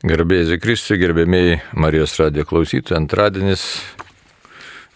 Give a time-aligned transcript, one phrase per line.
[0.00, 3.64] Gerbėjai Kristui, gerbėmiai Marijos radijo klausytojai, antradienis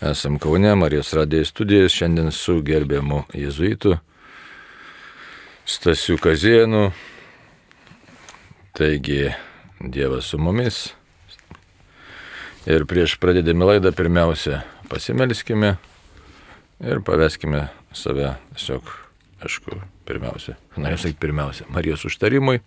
[0.01, 3.99] esam Kaune, Marijos radijo studijas, šiandien su gerbiamu jezuitu
[5.69, 6.87] Stasiu Kazienu.
[8.73, 9.29] Taigi,
[9.85, 10.81] Dievas su mumis.
[12.65, 15.77] Ir prieš pradėdami laidą pirmiausia pasimelskime
[16.81, 19.05] ir paveskime save tiesiog
[19.45, 19.77] aišku,
[20.09, 22.61] pirmiausia, norėjau sakyti pirmiausia, Marijos užtarimui,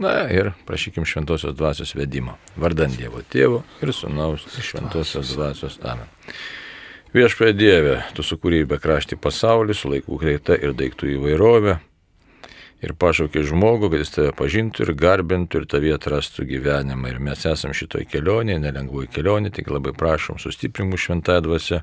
[0.00, 2.36] na ir prašykim šventosios dvasios vedimo.
[2.56, 5.78] Vardant Dievo Tėvo ir Sūnaus šventosios dvasios.
[5.84, 6.08] Amen.
[7.14, 11.76] Viešpatie Dieve, tu sukūrėjai bekraštį pasaulį su laikų greita ir daiktų įvairovė.
[12.80, 17.10] Ir pašaukė žmogų, kad jis tave pažintų ir garbintų ir tavie atrastų gyvenimą.
[17.10, 21.82] Ir mes esam šitoj kelionėje, nelengvoj kelionėje, tik labai prašom sustiprimų šventąją dvasę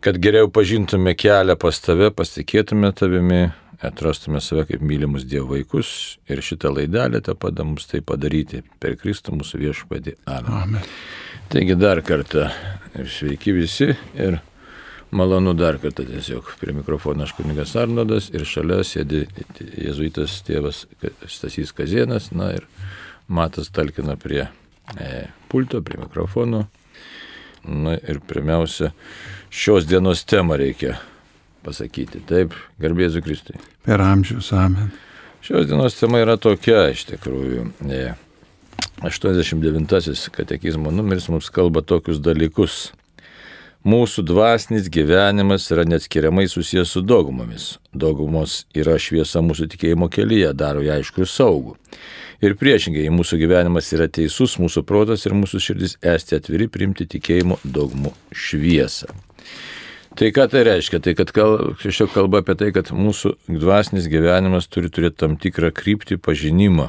[0.00, 3.48] kad geriau pažintume kelią pas tave, pasitikėtume tavimi,
[3.82, 8.96] atrastume save kaip mylimus Dievo vaikus ir šitą laidelę te pada mums tai padaryti per
[8.98, 10.14] Kristų mūsų viešpadį.
[10.26, 10.52] Amen.
[10.62, 10.92] Amen.
[11.48, 12.48] Taigi dar kartą
[12.98, 14.40] sveiki visi ir
[15.10, 19.24] malonu dar kartą tiesiog prie mikrofono aš kunigas Arnodas ir šalia sėdi
[19.78, 20.84] jėzuitas tėvas
[21.26, 22.66] Stasys Kazienas, na ir
[23.28, 24.46] Matas talkina prie
[24.96, 26.64] e, pulto, prie mikrofono.
[27.68, 28.92] Na ir pirmiausia,
[29.50, 30.94] šios dienos temą reikia
[31.68, 32.24] pasakyti.
[32.28, 33.60] Taip, garbėsiu Kristui.
[33.86, 34.90] Per amžius, amen.
[35.44, 37.68] Šios dienos tema yra tokia, iš tikrųjų.
[39.02, 42.88] 89 katekizmo numeris mums kalba tokius dalykus.
[43.86, 47.76] Mūsų dvasinis gyvenimas yra neatskiriamai susijęs su dogmomis.
[47.94, 51.76] Dogmos yra šviesa mūsų tikėjimo kelyje, daro ją aišku ir saugų.
[52.42, 57.60] Ir priešingai, mūsų gyvenimas yra teisus, mūsų protas ir mūsų širdis esti atviri priimti tikėjimo
[57.62, 59.14] dogmų šviesą.
[60.18, 60.98] Tai ką tai reiškia?
[60.98, 61.30] Tai kad
[61.78, 66.88] šiek kalba apie tai, kad mūsų dvasinis gyvenimas turi turėti tam tikrą kryptį pažinimą.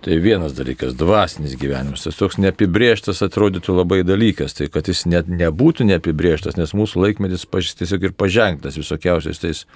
[0.00, 2.04] Tai vienas dalykas- dvasinis gyvenimas.
[2.04, 4.54] Tas toks neapibrieštas atrodytų labai dalykas.
[4.54, 9.66] Tai kad jis net nebūtų neapibrieštas, nes mūsų laikmetis tiesiog ir pažengtas visokiausiais tais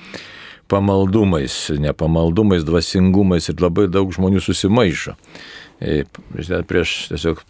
[0.69, 5.17] pamaldumais, nepamaldumais, dvasingumais ir labai daug žmonių susimaišo.
[5.81, 6.05] E,
[6.69, 7.41] prieš tiesiog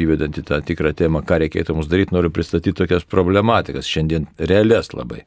[0.00, 4.94] įvedant į tą tikrą temą, ką reikėtų mums daryti, noriu pristatyti tokias problematikas, šiandien realias
[4.96, 5.22] labai.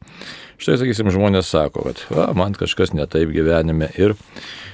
[0.57, 4.15] Štai, sakysim, žmonės sako, kad va, man kažkas netaip gyvenime ir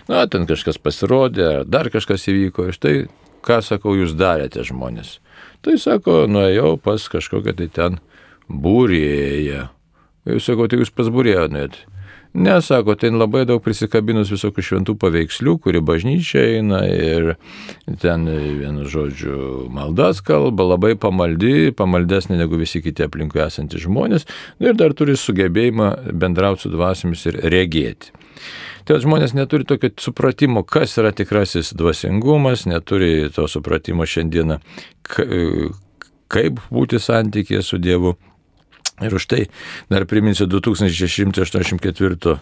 [0.07, 2.69] na, ten kažkas pasirodė, ar dar kažkas įvyko.
[2.71, 2.95] Ir štai,
[3.43, 5.17] ką sakau, jūs darėte žmonės.
[5.63, 7.99] Tai sako, nuėjau pas kažkokią tai ten
[8.47, 9.67] būrėją.
[10.31, 11.49] Jūs sako, tai jūs pas būrėją
[12.33, 12.53] nuėjot.
[12.53, 17.35] Nesako, ten labai daug prisikabinus visokių šventų paveikslių, kuri bažnyčia eina ir
[18.01, 24.25] ten, vienu žodžiu, maldas kalba, labai pamaldi, pamaldesnė negu visi kiti aplinkui esantys žmonės
[24.59, 28.11] ir dar turi sugebėjimą bendrauti su dvasiamis ir regėti.
[28.83, 34.57] Tai žmonės neturi tokio supratimo, kas yra tikrasis dvasingumas, neturi to supratimo šiandieną,
[36.33, 38.17] kaip būti santykėje su Dievu.
[39.01, 39.47] Ir už tai
[39.89, 42.37] dar priminsiu 2684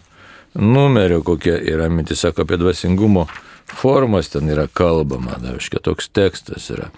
[0.54, 3.28] numerio, kokia yra mintis, sako apie dvasingumo
[3.72, 6.90] formas ten yra kalbama, da, iškia toks tekstas yra.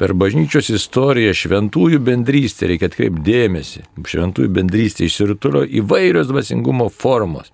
[0.00, 7.52] Per bažnyčios istoriją šventųjų bendrystė, reikia atkreipti dėmesį, šventųjų bendrystė išsirutulio įvairios dvasingumo formos.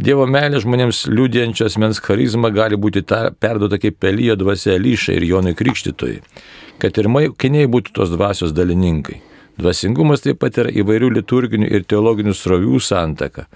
[0.00, 5.28] Dievo meilė žmonėms liūdėjančios mens charizma gali būti ta, perduota kaip pelyjo dvasia Lyšai ir
[5.28, 6.22] Jonui Krikštytojai,
[6.80, 9.20] kad ir maikiniai būtų tos dvasios dalininkai.
[9.60, 13.46] Dvasingumas taip pat yra įvairių liturginių ir teologinių srovių santaka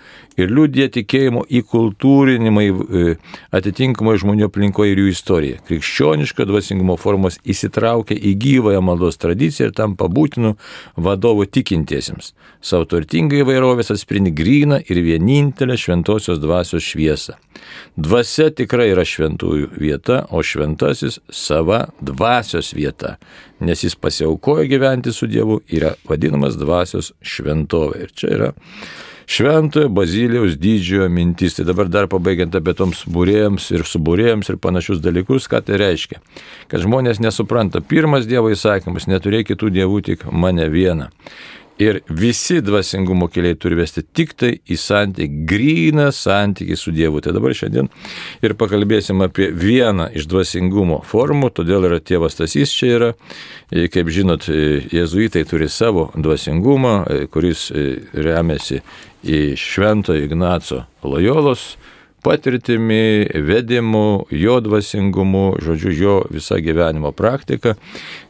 [0.41, 3.05] ir liūdė tikėjimo įkultūrinimai e,
[3.55, 5.61] atitinkamai žmonių aplinkoje ir jų istorija.
[5.69, 10.55] Krikščioniška dvasingumo formos įsitraukia į gyvąją maldos tradiciją ir tampa būtinu
[10.97, 12.33] vadovu tikintiesiems.
[12.65, 17.39] Savo turtingai įvairovės atspindi gryną ir vienintelę šventosios dvasios šviesą.
[17.97, 23.17] Dvasia tikrai yra šventųjų vieta, o šventasis sava dvasios vieta,
[23.67, 28.05] nes jis pasiaukojo gyventi su Dievu, yra vadinamas dvasios šventovė.
[28.05, 28.53] Ir čia yra
[29.27, 31.57] šventojo Bazilijaus didžiojo mintis.
[31.57, 36.21] Tai dabar dar pabaigiant apie toms būrėjams ir subūrėjams ir panašius dalykus, ką tai reiškia.
[36.69, 41.11] Kad žmonės nesupranta, pirmas Dievo įsakymas, neturėk kitų dievų, tik mane vieną.
[41.83, 47.19] Ir visi dvasingumo keliai turi vesti tik tai į santykį, gryną santykį su Dievu.
[47.25, 47.89] Tai dabar šiandien
[48.47, 53.11] ir pakalbėsim apie vieną iš dvasingumo formų, todėl yra tėvas Tasys čia yra.
[53.91, 56.95] Kaip žinot, jėzuitai turi savo dvasingumą,
[57.35, 57.67] kuris
[58.15, 58.79] remiasi
[59.27, 61.73] į Švento Ignaco Lojolos
[62.25, 67.75] patirtimi, vedimu, jo dvasingumu, žodžiu, jo visą gyvenimo praktiką.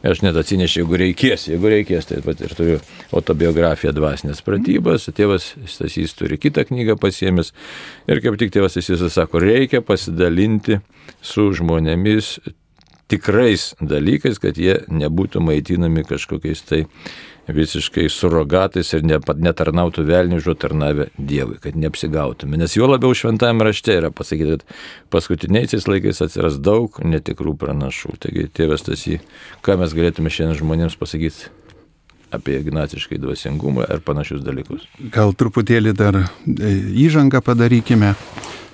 [0.05, 2.81] Aš net atsinešiu, jeigu reikės, jeigu reikės, tai pat ir turiu
[3.15, 7.53] autobiografiją dvasinės pratybas, tėvas Stasys turi kitą knygą pasiemęs
[8.11, 10.81] ir kaip tik tėvas Stasys sako, reikia pasidalinti
[11.23, 12.35] su žmonėmis
[13.07, 16.83] tikrais dalykais, kad jie nebūtų maitinami kažkokiais tai
[17.47, 22.57] visiškai surogatais ir netarnautų velnių žodžiu tarnavę Dievui, kad neapsigautume.
[22.57, 24.79] Nes jo labiau šventame rašte yra pasakyti, kad
[25.13, 28.17] paskutiniaisiais laikais atsiras daug netikrų pranašų.
[28.25, 29.19] Taigi, tėvas tas į,
[29.65, 31.51] ką mes galėtume šiandien žmonėms pasakyti
[32.35, 34.87] apie ignaciškai dvasingumą ir panašius dalykus.
[35.13, 36.25] Gal truputėlį dar e,
[37.05, 38.15] įžangą padarykime.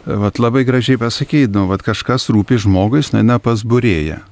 [0.02, 4.18] Vat labai gražiai pasakyti, nu, vat kažkas rūpi žmogui, jis nueina pas būrėją.
[4.18, 4.31] E,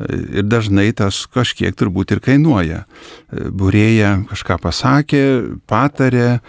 [0.00, 2.84] ir dažnai tas kažkiek turbūt ir kainuoja.
[2.84, 5.24] E, būrėja kažką pasakė,
[5.70, 6.40] patarė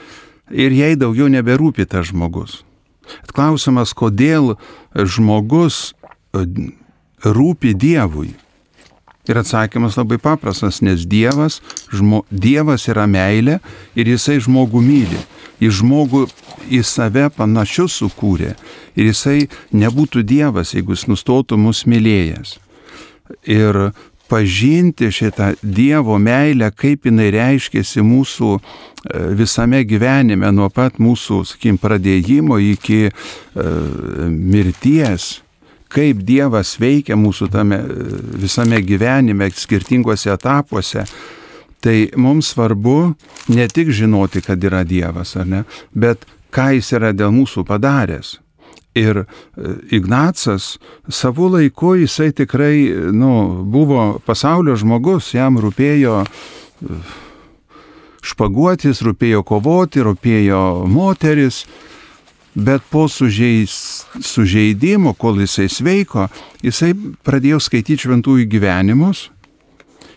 [0.49, 2.63] ir jai daugiau neberūpi tas žmogus.
[3.29, 4.55] Klausimas, kodėl
[4.95, 5.93] žmogus
[7.23, 8.33] rūpi Dievui.
[9.25, 11.59] Ir atsakymas labai paprastas, nes Dievas,
[11.93, 13.59] žmo, Dievas yra meilė
[13.97, 15.21] ir Jisai žmogų myli.
[15.61, 16.25] Į žmogų
[16.69, 18.53] į save panašius sukūrė.
[18.93, 22.59] Ir Jisai nebūtų Dievas, jeigu Jis nustotų mus mylėjęs.
[23.49, 23.89] Ir
[24.29, 28.61] pažinti šitą Dievo meilę, kaip jinai reiškėsi mūsų e,
[29.37, 35.35] visame gyvenime, nuo pat mūsų, sakykim, pradėjimo iki uh, mirties
[35.95, 37.79] kaip Dievas veikia mūsų tame
[38.41, 41.05] visame gyvenime, skirtinguose etapuose,
[41.83, 43.13] tai mums svarbu
[43.55, 45.63] ne tik žinoti, kad yra Dievas, ar ne,
[45.93, 46.25] bet
[46.55, 48.39] ką jis yra dėl mūsų padaręs.
[48.95, 49.25] Ir e,
[49.97, 50.77] Ignacas
[51.11, 56.99] savo laiku jisai tikrai nu, buvo pasaulio žmogus, jam rūpėjo e,
[58.25, 61.65] špaguotis, rūpėjo kovoti, rūpėjo moteris,
[62.55, 66.29] bet po sužeis, sužeidimo, kol jisai sveiko,
[66.63, 66.93] jisai
[67.27, 69.27] pradėjo skaityti šventųjų gyvenimus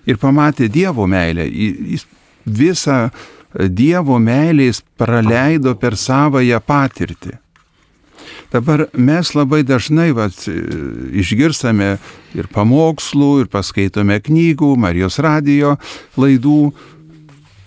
[0.09, 1.49] ir pamatė Dievo meilę.
[1.49, 2.07] Jis
[2.47, 3.09] visą
[3.69, 7.37] Dievo meilę jis praleido per savąją patirtį.
[8.53, 10.37] Dabar mes labai dažnai vat,
[11.13, 11.99] išgirstame
[12.39, 15.75] ir pamokslų, ir paskaitome knygų, Marijos radijo
[16.17, 16.71] laidų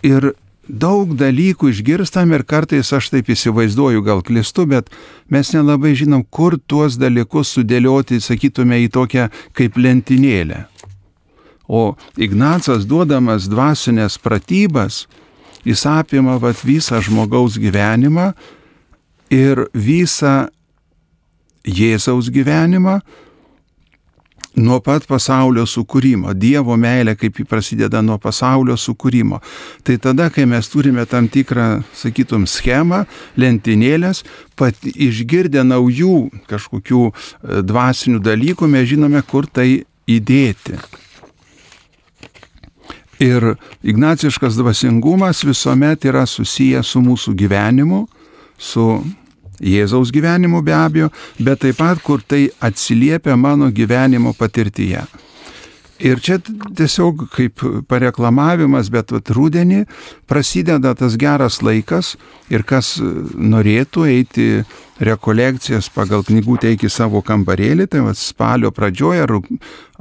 [0.08, 0.32] ir
[0.66, 4.90] daug dalykų išgirstam ir kartais aš taip įsivaizduoju, gal klistu, bet
[5.30, 9.28] mes nelabai žinom, kur tuos dalykus sudėlioti, sakytume, į tokią
[9.58, 10.64] kaip lentynėlę.
[11.72, 15.06] O Ignacas duodamas dvasinės pratybas,
[15.68, 18.32] jis apima vat, visą žmogaus gyvenimą
[19.32, 20.50] ir visą
[21.68, 23.00] Jėzaus gyvenimą,
[24.56, 26.34] nuo pat pasaulio sukūrimo.
[26.36, 29.40] Dievo meilė kaip jį prasideda nuo pasaulio sukūrimo.
[29.86, 33.06] Tai tada, kai mes turime tam tikrą, sakytum, schemą,
[33.40, 34.24] lentynėlės,
[34.60, 40.80] pat išgirdę naujų kažkokių e, dvasinių dalykų, mes žinome, kur tai įdėti.
[43.22, 43.54] Ir
[43.86, 48.08] ignaciškas dvasingumas visuomet yra susijęs su mūsų gyvenimu,
[48.58, 48.88] su
[49.62, 51.10] Jėzaus gyvenimu be abejo,
[51.40, 55.06] bet taip pat, kur tai atsiliepia mano gyvenimo patirtyje.
[56.02, 59.84] Ir čia tiesiog kaip pareklamavimas, bet vat, rudenį
[60.30, 62.16] prasideda tas geras laikas
[62.50, 64.48] ir kas norėtų eiti
[65.02, 69.36] rekolekcijas pagal knygų teikį savo kambarėlį, tai vat, spalio pradžioje ar,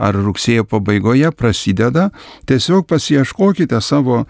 [0.09, 2.09] ar rugsėjo pabaigoje prasideda,
[2.49, 4.27] tiesiog pasieškokite savo e,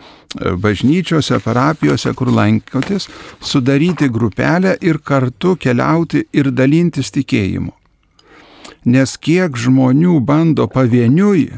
[0.59, 3.07] bažnyčiose, parapijose, kur lankotės,
[3.39, 7.80] sudaryti grupelę ir kartu keliauti ir dalintis tikėjimu.
[8.85, 11.51] Nes kiek žmonių bando pavieniui,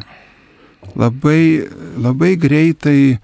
[0.98, 3.18] labai, labai greitai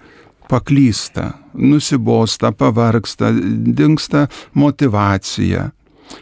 [0.49, 3.33] paklysta, nusibosta, pavarksta,
[3.77, 5.71] dinksta motivacija.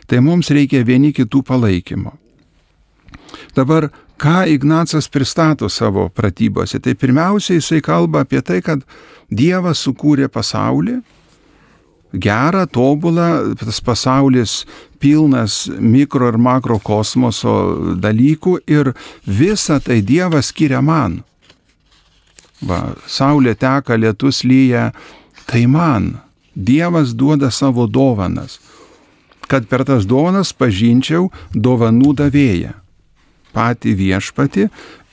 [0.06, 2.16] Tai mums reikia vieni kitų palaikymo.
[3.54, 8.82] Dabar, ką Ignacas pristato savo pratybose, tai pirmiausia jisai kalba apie tai, kad
[9.30, 11.00] Dievas sukūrė pasaulį,
[12.16, 14.64] gerą, tobulą, tas pasaulis
[15.00, 17.54] pilnas mikro ir makro kosmoso
[18.00, 18.92] dalykų ir
[19.26, 21.22] visą tai Dievas skiria man.
[22.64, 24.90] Va, saulė teka, lietus lyja,
[25.46, 26.16] tai man.
[26.56, 28.56] Dievas duoda savo dovanas,
[29.46, 32.72] kad per tas dovanas pažinčiau dovanų davėją,
[33.52, 34.70] patį viešpati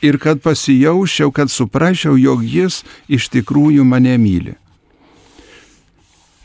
[0.07, 4.55] ir kad pasijausčiau, kad suprasčiau, jog jis iš tikrųjų mane myli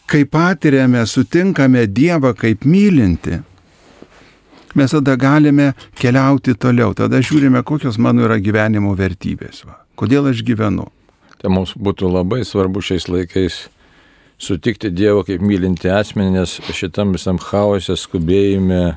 [0.09, 3.38] kai patiriame, sutinkame Dievą kaip mylinti,
[4.79, 9.83] mes tada galime keliauti toliau, tada žiūrime, kokios mano yra gyvenimo vertybės, va.
[9.99, 10.88] kodėl aš gyvenu.
[11.38, 13.67] Tai mums būtų labai svarbu šiais laikais
[14.38, 18.97] sutikti Dievą kaip mylinti asmenį, nes šitam visam chaose, skubėjime,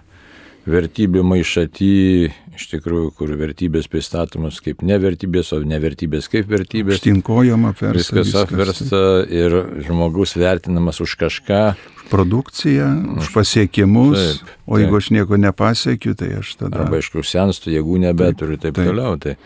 [0.70, 7.98] vertybių maišaty, iš tikrųjų, kur vertybės pristatomas kaip nevertybės, o nevertybės kaip vertybės.Štinkojom apversta.
[7.98, 9.02] Viskas, viskas apversta
[9.32, 9.56] ir
[9.88, 11.64] žmogus vertinamas už kažką.
[12.12, 12.90] Produkciją,
[13.24, 14.66] už pasiekimus, taip, taip.
[14.68, 16.84] o jeigu aš nieko nepasiekiu, tai aš tada...
[16.84, 19.16] Arba aišku, senstu, jėgų nebeturiu ir taip, taip toliau.
[19.16, 19.38] Tai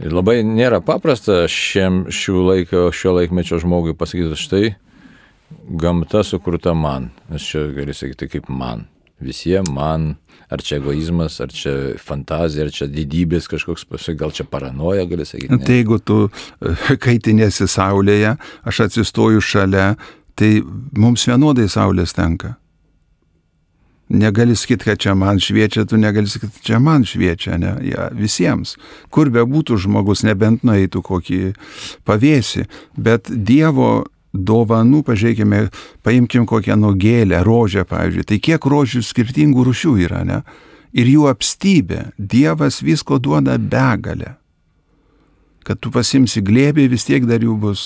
[0.00, 4.64] ir labai nėra paprasta šiem, šių laiko, šio laikmečio žmogui pasakyti, štai
[5.76, 7.12] gamta sukurta man.
[7.28, 8.88] Nes čia gali sakyti kaip man
[9.20, 10.14] visiems man,
[10.52, 13.86] ar čia egoizmas, ar čia fantazija, ar čia didybės kažkoks,
[14.18, 15.54] gal čia paranoja, gali sakyti.
[15.54, 15.64] Ne?
[15.64, 19.94] Tai jeigu tu e, kaitinėsi saulėje, aš atsistoju šalia,
[20.36, 20.60] tai
[20.96, 22.54] mums vienodai saulės tenka.
[24.06, 28.10] Negali sakyti, kad čia man šviečia, tu negali sakyti, kad čia man šviečia, ne, ja,
[28.14, 28.76] visiems.
[29.10, 31.40] Kur be būtų žmogus, nebent nueitų kokį
[32.06, 34.04] pavėsi, bet Dievo
[34.36, 35.66] dovanų, pažiūrėkime,
[36.06, 38.26] paimkim kokią nogėlę, rožę, pavyzdžiui.
[38.30, 40.42] Tai kiek rožių skirtingų rušių yra, ne?
[40.96, 42.10] Ir jų apstybė.
[42.16, 44.36] Dievas visko duoda begalę.
[45.66, 47.82] Kad tu pasimsi glėbį, vis tiek dar jų bus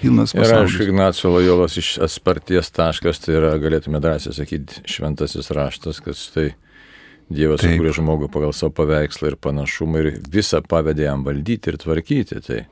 [0.00, 0.72] pilnas pasaulis.
[0.72, 6.18] Ir aišku, Ignacio Lojolas iš atsparties taškas, tai yra, galėtume drąsiai sakyti, šventasis raštas, kad
[6.18, 6.48] štai
[7.30, 12.40] Dievas sukūrė žmogų pagal savo paveikslą ir panašumą ir visą pavedė jam valdyti ir tvarkyti.
[12.42, 12.64] Tai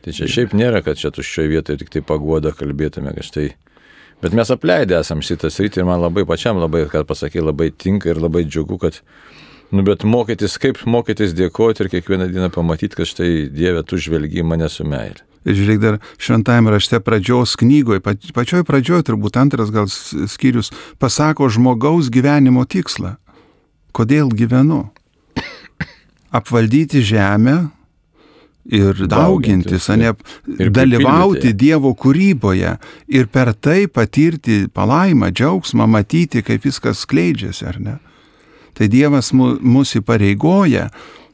[0.00, 3.50] Tai čia šiaip nėra, kad čia tuščioje vietoje tik tai pagoda kalbėtume, kad štai.
[4.20, 8.10] Bet mes apleidę esam šitą sritį ir man labai pačiam labai, kad pasakai, labai tinka
[8.12, 9.00] ir labai džiugu, kad,
[9.72, 14.44] nu, bet mokytis, kaip mokytis dėkoti ir kiekvieną dieną pamatyti, kad štai Dieve, tu žvelgi
[14.44, 15.24] mane su meilė.
[15.48, 18.02] Ir žiūrėk, dar šventajame rašte pradžios knygoje,
[18.36, 20.68] pačioj pradžioje turbūt antras gal skyrius,
[21.00, 23.14] pasako žmogaus gyvenimo tikslą.
[23.96, 24.84] Kodėl gyvenu?
[26.30, 27.70] Apvaldyti žemę,
[28.70, 30.12] ir daugintis, ne,
[30.70, 32.76] dalyvauti Dievo kūryboje
[33.08, 37.96] ir per tai patirti palaimą, džiaugsmą, matyti, kaip viskas skleidžiasi, ar ne.
[38.76, 40.88] Tai Dievas mus įpareigoja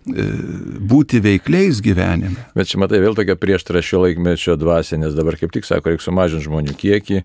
[0.07, 2.45] būti veikliais gyvenime.
[2.55, 6.07] Bet čia matai vėl tokia prieštara šio laikmečio dvasia, nes dabar kaip tik sako, reikia
[6.07, 7.23] sumažinti žmonių kiekį,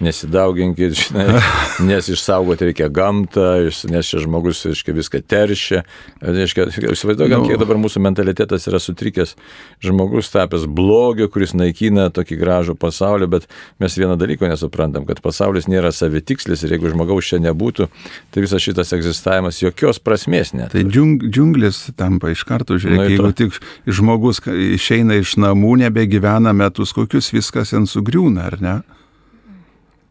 [0.00, 1.26] nesidauginkit, žinai,
[1.90, 3.50] nes išsaugoti reikia gamtą,
[3.92, 5.82] nes šis žmogus reiškia, viską teršia.
[6.24, 9.36] Įsivaizduokam, nu, kiek dabar mūsų mentalitetas yra sutrikęs.
[9.84, 13.48] Žmogus tapęs blogio, kuris naikina tokį gražų pasaulį, bet
[13.82, 17.90] mes vieną dalyką nesuprantam, kad pasaulis nėra savitikslis ir jeigu žmogaus čia nebūtų,
[18.32, 20.72] tai visas šitas egzistavimas jokios prasmės net.
[20.72, 25.82] Tai džiung, džiunglės tam tampa iš karto, žiūrėk, Na, jeigu tik žmogus išeina iš namų,
[25.82, 28.82] nebegyvena metus kokius, viskas ant sugriūna, ar ne?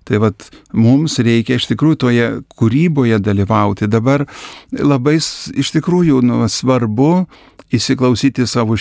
[0.03, 0.35] Tai vad
[0.73, 2.27] mums reikia iš tikrųjų toje
[2.57, 3.87] kūryboje dalyvauti.
[3.87, 4.25] Dabar
[4.71, 7.27] labai iš tikrųjų nu, svarbu
[7.71, 8.75] įsiklausyti savo,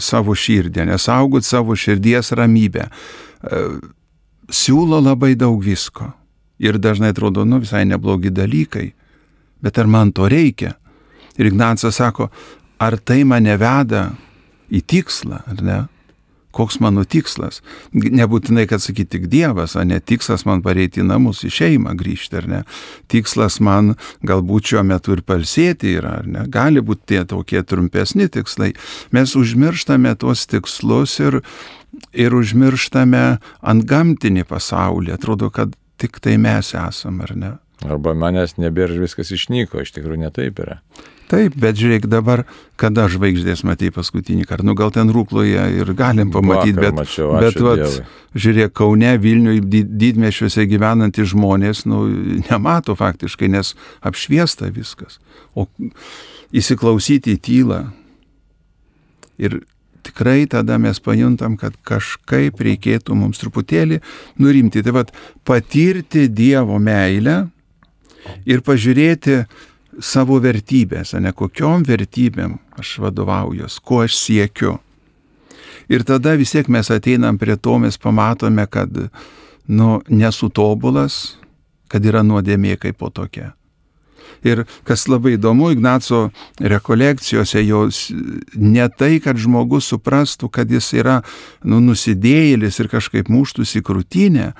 [0.00, 2.88] savo širdį, nesaugot savo širdies ramybę.
[2.88, 3.62] E,
[4.50, 6.10] siūlo labai daug visko.
[6.58, 8.88] Ir dažnai atrodo, nu visai neblogi dalykai.
[9.62, 10.74] Bet ar man to reikia?
[11.38, 12.30] Ir Ignacas sako,
[12.78, 14.12] ar tai mane veda
[14.72, 15.80] į tikslą, ar ne?
[16.54, 17.58] Koks mano tikslas?
[17.90, 22.38] Nebūtinai, kad sakyti tik Dievas, o ne tikslas man pareiti į namus, į šeimą grįžti,
[22.38, 22.60] ar ne?
[23.10, 26.44] Tikslas man galbūt šiuo metu ir palsėti yra, ar ne?
[26.46, 28.70] Gali būti tie tokie trumpesni tikslai.
[29.10, 31.40] Mes užmirštame tuos tikslus ir,
[32.14, 35.16] ir užmirštame ant gamtinį pasaulį.
[35.18, 37.54] Atrodo, kad tik tai mes esam, ar ne?
[37.84, 40.80] Arba manęs nebėra ir viskas išnyko, iš tikrųjų netaip yra.
[41.28, 42.44] Taip, bet žiūrėk dabar,
[42.80, 44.66] kada žvaigždės matė paskutinį kartą.
[44.68, 48.00] Nu, gal ten rūkloje ir galim pamatyti, bet, mačiau, bet vat,
[48.36, 52.04] žiūrėk, Kaune, Vilniuje, didmešiuose gyvenantys žmonės, nu,
[52.44, 53.72] nemato faktiškai, nes
[54.04, 55.18] apšviesta viskas.
[55.56, 55.66] O
[56.54, 57.80] įsiklausyti į tylą.
[59.40, 59.62] Ir
[60.04, 64.02] tikrai tada mes pajuntam, kad kažkaip reikėtų mums truputėlį
[64.44, 64.84] nurimti.
[64.84, 65.12] Tai vad,
[65.48, 67.46] patirti Dievo meilę
[68.46, 69.44] ir pažiūrėti,
[70.02, 74.78] savo vertybės, ne kokiom vertybėm aš vadovaujuos, ko aš siekiu.
[75.88, 78.90] Ir tada vis tiek mes ateinam prie to, mes pamatome, kad,
[79.68, 81.36] nu, nesu tobulas,
[81.92, 83.52] kad yra nuodėmė kaip po tokia.
[84.44, 86.28] Ir kas labai įdomu, Ignaco
[86.60, 88.10] rekolekcijose jos
[88.56, 91.20] ne tai, kad žmogus suprastų, kad jis yra
[91.64, 94.50] nu, nusidėjėlis ir kažkaip muštųsi krūtinę,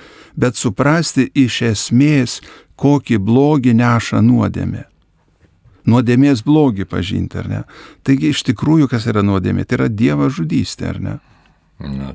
[0.40, 2.38] bet suprasti iš esmės,
[2.80, 4.88] kokį blogį neša nuodėmė
[5.90, 7.62] nuodėmės blogį pažinti, ar ne?
[8.08, 11.16] Taigi iš tikrųjų, kas yra nuodėmė, tai yra Dievo žudystė, ar ne?
[11.84, 12.14] Na,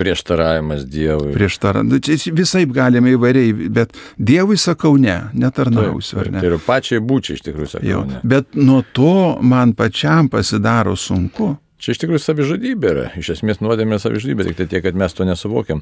[0.00, 1.32] prieštaravimas Dievui.
[1.36, 6.42] Prieštaravimas, nu, čia visai galime įvairiai, bet Dievui sakau ne, netarnausiu, ar ne?
[6.42, 8.22] Tai ir pačiai būčiai iš tikrųjų sakau Jau, ne.
[8.26, 11.54] Bet nuo to man pačiam pasidaro sunku.
[11.80, 13.04] Čia iš tikrųjų savižudybė yra.
[13.16, 15.80] Iš esmės nuodėmė savižudybė, tik tai tiek, kad mes to nesuvokiam.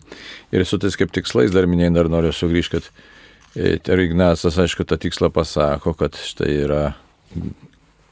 [0.54, 2.90] Ir su tais kaip tikslais dar minėjai, dar noriu sugrįžti, kad
[3.56, 6.82] Ir Ignacas, aišku, tą tikslą pasako, kad štai yra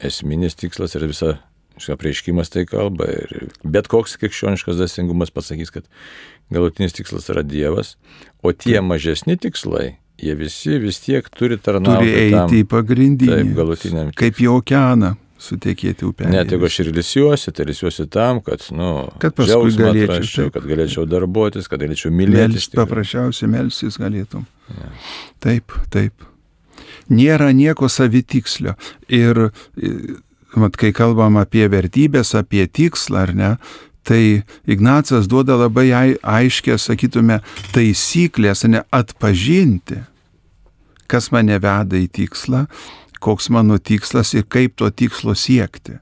[0.03, 1.37] esminis tikslas ir visa
[1.93, 3.05] apreiškimas tai kalba.
[3.11, 5.85] Ir bet koks krikščioniškas dvasingumas pasakys, kad
[6.53, 7.95] galutinis tikslas yra Dievas,
[8.41, 12.07] o tie mažesni tikslai, jie visi vis tiek turi tarnauti.
[12.07, 13.31] Turi eiti tam, į pagrindinį.
[13.35, 14.11] Taip, galutiniam.
[14.17, 16.31] Kaip į okeaną sutekėti upelį.
[16.33, 20.55] Net jeigu aš ir lisiuosi, tai lisiuosi tam, kad, nu, Kad paskui galėčiau, atrasčiau, taip.
[20.57, 22.57] kad galėčiau darbuotis, kad galėčiau mylėti.
[22.57, 24.47] Mels, paprasčiausiai melsis galėtum.
[25.43, 26.25] Taip, taip.
[27.13, 28.73] Nėra nieko savitikslio.
[29.13, 29.47] Ir,
[30.59, 33.51] mat, kai kalbam apie vertybės, apie tikslą, ar ne,
[34.07, 37.41] tai Ignacas duoda labai ai- aiškę, sakytume,
[37.75, 40.01] taisyklės, ne atpažinti,
[41.07, 42.65] kas mane veda į tikslą,
[43.19, 45.99] koks mano tikslas ir kaip to tikslo siekti.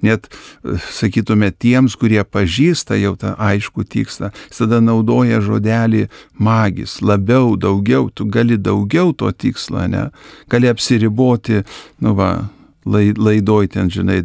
[0.00, 0.30] Net,
[0.64, 6.06] e, sakytume, tiems, kurie pažįsta jau tą aišku tikslą, tada naudoja žodelį
[6.40, 10.06] magis, labiau, daugiau, tu gali daugiau to tikslo, ne?
[10.48, 11.60] Gali apsiriboti,
[12.00, 12.48] nu va,
[12.88, 14.22] lai- laidoj ten, žinai,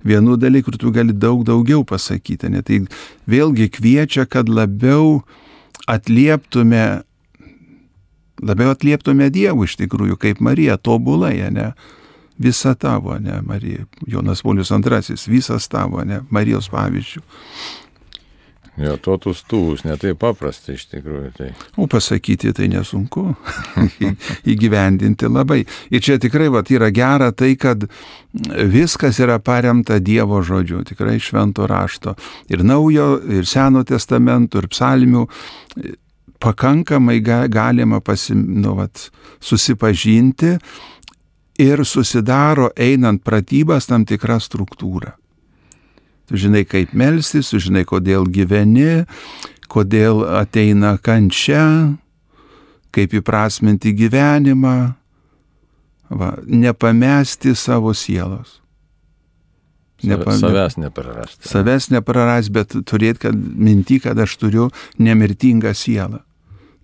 [0.00, 2.62] vienų dalykų, tu gali daug daugiau pasakyti, ne?
[2.64, 2.80] Tai
[3.28, 5.20] vėlgi kviečia, kad labiau
[5.88, 7.02] atlieptume,
[8.42, 11.72] labiau atlieptume Dievų iš tikrųjų, kaip Marija, tobulai, ne?
[12.38, 17.22] Visa tavo, ne, Marija, Jonas Polius II, visas tavo, ne, Marijos pavyzdžių.
[18.78, 21.30] Jo, to tustuvus, netai paprasta iš tikrųjų.
[21.34, 21.48] Tai.
[21.82, 23.24] O pasakyti tai nesunku,
[24.52, 25.64] įgyvendinti labai.
[25.90, 27.88] Ir čia tikrai vat, yra gera tai, kad
[28.70, 32.14] viskas yra paremta Dievo žodžiu, tikrai švento rašto.
[32.52, 35.26] Ir naujo, ir seno testamento, ir psalmių
[36.38, 39.08] pakankamai ga, galima pasim, nu, vat,
[39.40, 40.56] susipažinti
[41.58, 45.14] ir susidaro einant pratybas tam tikrą struktūrą.
[46.28, 49.06] Tu žinai, kaip melstis, tu žinai, kodėl gyveni,
[49.72, 51.96] kodėl ateina kančia,
[52.94, 54.76] kaip įprasminti gyvenimą,
[56.12, 58.58] va, nepamesti savo sielos.
[60.06, 61.48] Nepa, savęs neprarasti.
[61.48, 64.68] Savęs neprarasti, bet turėti minti, kad aš turiu
[65.02, 66.22] nemirtingą sielą.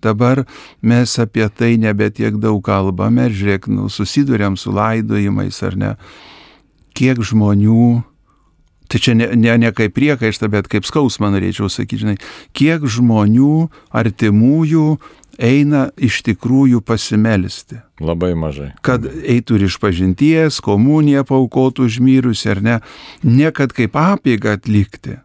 [0.05, 0.45] Dabar
[0.85, 5.93] mes apie tai nebetiek daug kalbame, žiūrėk, nu, susidurėm su laidojimais ar ne.
[6.95, 8.05] Kiek žmonių,
[8.93, 12.17] tai čia ne, ne, ne kaip priekaištą, bet kaip skausmą norėčiau sakyti, žinai,
[12.55, 14.89] kiek žmonių artimųjų
[15.39, 17.81] eina iš tikrųjų pasimelisti.
[18.03, 18.73] Labai mažai.
[18.85, 22.81] Kad eitų ir iš pažinties, komuniją paukotų užmyrus ar ne,
[23.25, 25.19] ne kad kaip apėgą atlikti,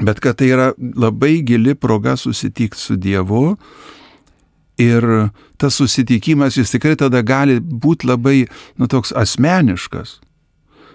[0.00, 3.56] bet kad tai yra labai gili proga susitikti su Dievu
[4.78, 5.04] ir
[5.56, 8.46] tas susitikimas jis tikrai tada gali būti labai,
[8.78, 10.18] nu, toks asmeniškas.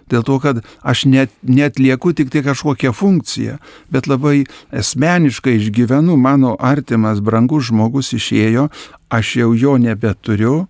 [0.10, 3.60] Dėl to, kad aš net, net lieku tik tai kažkokią funkciją,
[3.94, 4.42] bet labai
[4.74, 8.68] asmeniškai išgyvenu, mano artimas, brangus žmogus išėjo,
[9.14, 10.66] aš jau jo nebeturiu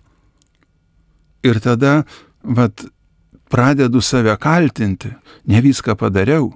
[1.42, 2.02] ir tada,
[2.44, 2.84] vad,
[3.50, 5.14] pradedu save kaltinti,
[5.48, 6.52] ne viską padariau.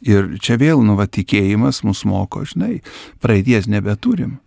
[0.00, 2.80] Ir čia vėl, nu, va, tikėjimas mus moko, žinai,
[3.20, 4.38] praeities nebeturim,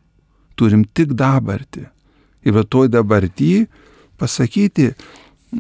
[0.58, 1.86] turim tik dabartį.
[2.44, 3.68] Ir va toj dabartį
[4.20, 4.92] pasakyti,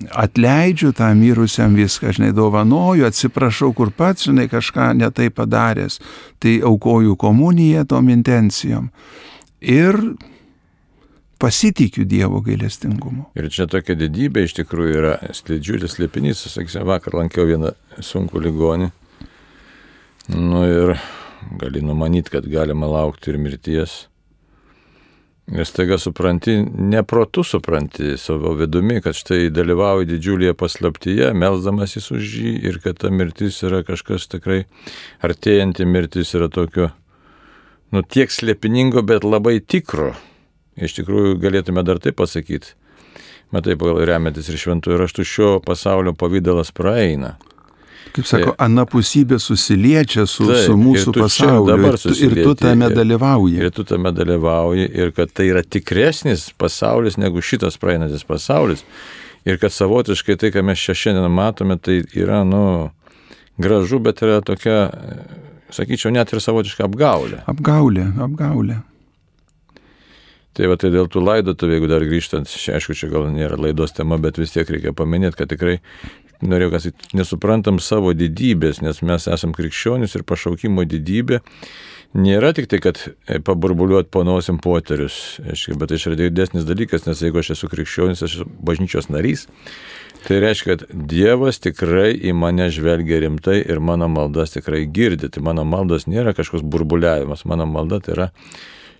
[0.09, 5.99] atleidžiu tam mirusiam viską, žinai, dovanoju, atsiprašau, kur pats, žinai, kažką netai padaręs,
[6.41, 8.89] tai aukoju komuniją tom intencijom.
[9.61, 9.99] Ir
[11.37, 13.27] pasitikiu Dievo gailestingumu.
[13.37, 15.13] Ir čia tokia didybė iš tikrųjų yra
[15.47, 18.89] didžiulis slėpinys, sakysim, vakar lankiau vieną sunkų ligonį.
[20.27, 20.97] Nu ir
[21.59, 24.07] gali numanyti, kad galima laukti ir mirties.
[25.51, 32.53] Ir staiga supranti, neprotu supranti savo vidumi, kad štai dalyvauji didžiulėje paslaptyje, melzdamasis už jį
[32.69, 34.61] ir kad ta mirtis yra kažkas tikrai
[35.19, 36.93] artėjanti mirtis yra tokio,
[37.91, 40.13] nu tiek slėpiningo, bet labai tikro.
[40.79, 42.77] Iš tikrųjų galėtume dar taip pasakyti.
[43.51, 47.35] Matai, remiantis ir šventųjų raštų šio pasaulio pavydalas praeina.
[48.13, 53.57] Kaip sako, anapusybė susiliečia su, Taip, su mūsų pasauliu ir tu, ir tu tame dalyvauji.
[53.57, 58.85] Ir, ir tu tame dalyvauji ir kad tai yra tikresnis pasaulis negu šitas praeinantis pasaulis.
[59.47, 62.91] Ir kad savotiškai tai, ką mes čia šiandien matome, tai yra, nu,
[63.59, 64.87] gražu, bet yra tokia,
[65.73, 67.41] sakyčiau, net ir savotiška apgaulė.
[67.51, 68.79] Apgaulė, apgaulė.
[70.53, 73.95] Tai va tai dėl tų laidotuvių, jeigu dar grįžtant, čia, aišku, čia gal nėra laidos
[73.97, 75.79] tema, bet vis tiek reikia paminėti, kad tikrai
[76.43, 81.41] norėjau, kad nesuprantam savo didybės, nes mes esam krikščionis ir pašaukimo didybė
[82.13, 82.99] nėra tik tai, kad
[83.45, 88.47] paburbuliuot panosim poterius, bet tai yra didesnis dalykas, nes jeigu aš esu krikščionis, aš esu
[88.65, 89.47] bažnyčios narys,
[90.27, 95.27] tai reiškia, kad Dievas tikrai į mane žvelgia rimtai ir mano maldas tikrai girdi.
[95.33, 98.29] Tai mano maldas nėra kažkoks burbuliavimas, mano malda tai yra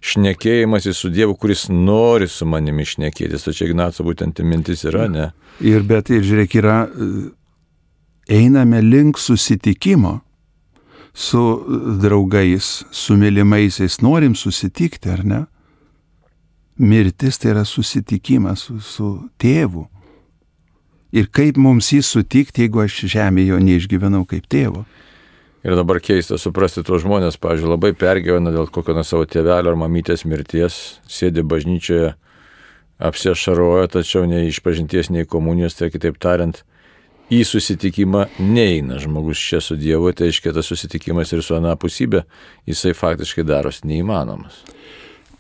[0.04, 3.48] šnekėjimas su Dievu, kuris nori su manimi šnekėtis.
[3.56, 5.32] Čia Ignaco būtent mintis yra, ne?
[5.64, 7.32] Ir bet, ir žiūrėk, yra, e,
[8.42, 10.20] einame link susitikimo
[11.14, 11.44] su
[12.02, 15.42] draugais, su mylimaisiais, norim susitikti, ar ne?
[16.78, 19.86] Mirtis tai yra susitikimas su, su tėvu.
[21.14, 24.82] Ir kaip mums jį sutikti, jeigu aš žemėje jo neišgyvenau kaip tėvo.
[25.64, 29.80] Ir dabar keista suprasti tuos žmonės, pavyzdžiui, labai pergyvena dėl kokio nors savo tėvelio ar
[29.80, 32.10] mamytės mirties, sėdi bažnyčioje,
[33.04, 36.60] apsiešaroja, tačiau nei išpažinties, nei komunijos, tai kitaip tariant,
[37.32, 42.26] į susitikimą neina žmogus čia su Dievu, tai aiškiai tas susitikimas ir su anapusybė,
[42.68, 44.60] jisai faktiškai darosi neįmanomas.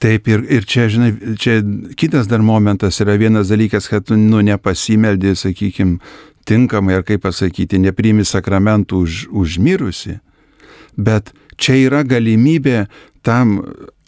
[0.04, 1.62] Taip, ir, ir čia, žinai, čia
[2.00, 6.00] kitas dar momentas yra vienas dalykas, kad tu, nu, nepasimeldė, sakykime,
[6.48, 10.20] tinkamai, ar kaip pasakyti, nepriimi sakramentų už, užmirusi,
[10.98, 12.86] bet čia yra galimybė
[13.24, 13.62] tam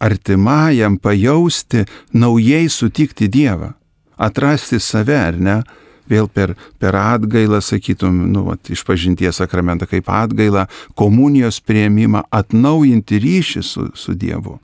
[0.04, 3.74] artimajam pajausti, naujai sutikti Dievą,
[4.18, 5.60] atrasti save, ar ne?
[6.06, 13.64] Vėl per, per atgailą, sakytum, nu, vat, išpažinties sakramentą kaip atgailą, komunijos prieimimą, atnaujinti ryšį
[13.66, 14.60] su, su Dievu.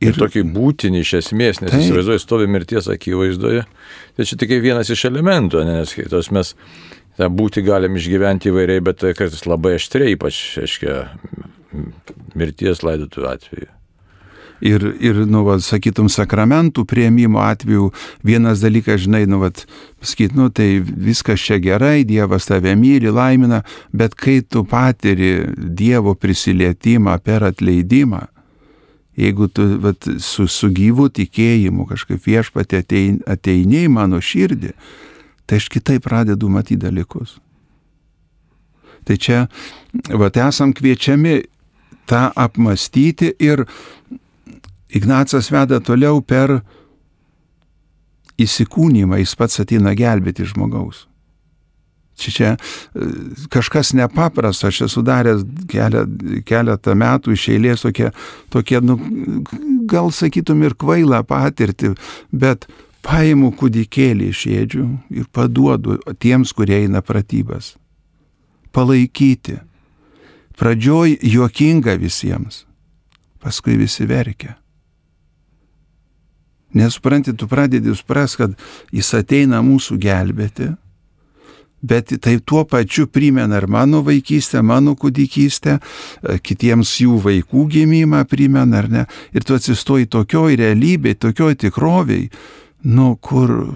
[0.00, 1.82] Ir, ir tokį būtinį iš esmės, nes tai.
[1.84, 3.66] įsivaizduoju, stovi mirties akivaizdoje.
[4.16, 6.54] Tai čia tik vienas iš elementų, nes tos mes
[7.20, 11.02] tą būti galim išgyventi įvairiai, bet tai kartais labai aštriai, ypač, aiškiai,
[12.38, 13.68] mirties laidotų atveju.
[14.60, 17.90] Ir, ir nu, va, sakytum, sakramentų prieimimo atveju
[18.26, 19.48] vienas dalykas, žinai, nu, va,
[20.04, 26.12] sakyt, nu, tai viskas čia gerai, Dievas tave myli, laimina, bet kai tu patiri Dievo
[26.12, 28.26] prisilietimą per atleidimą,
[29.18, 32.82] jeigu tu vat, su, su gyvu tikėjimu kažkaip viešpatė
[33.26, 34.72] ateini, į mano širdį,
[35.46, 37.38] tai aš kitaip pradedu matyti dalykus.
[39.04, 39.46] Tai čia,
[40.12, 41.40] vat, esam kviečiami
[42.10, 43.66] tą apmastyti ir
[44.90, 46.56] Ignacas veda toliau per
[48.40, 51.04] įsikūnymą, jis pats ateina gelbėti žmogaus.
[52.20, 52.50] Čia, čia
[53.52, 55.46] kažkas nepaprasto, aš esu daręs
[56.46, 58.10] keletą metų iš eilės tokie,
[58.52, 58.98] tokie nu,
[59.88, 61.94] gal sakytum ir kvailą patirtį,
[62.32, 62.68] bet
[63.06, 64.86] paimu kūdikėlį iš ėdžių
[65.22, 67.74] ir paduodu tiems, kurie eina pratybas.
[68.76, 69.58] Palaikyti.
[70.60, 72.66] Pradžioj juokinga visiems,
[73.40, 74.58] paskui visi verkia.
[76.76, 78.52] Nesupranti, tu pradedi supras, kad
[78.94, 80.68] jis ateina mūsų gelbėti
[81.82, 88.24] bet tai tuo pačiu primena ir mano vaikystę, mano kūdikystę, e, kitiems jų vaikų gimimą
[88.28, 89.06] primena, ar ne?
[89.32, 92.28] Ir tu atsistoji tokioj realybėj, tokioj tikroviai,
[92.84, 93.74] nu kur